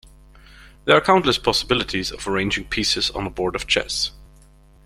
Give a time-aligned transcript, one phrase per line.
[0.85, 4.09] There are countless possibilities of arranging pieces on a board of chess.